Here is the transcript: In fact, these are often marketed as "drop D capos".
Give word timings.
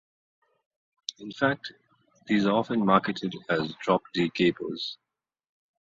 In 1.19 1.29
fact, 1.31 1.73
these 2.25 2.47
are 2.47 2.53
often 2.55 2.83
marketed 2.83 3.35
as 3.49 3.75
"drop 3.83 4.01
D 4.15 4.31
capos". 4.31 4.97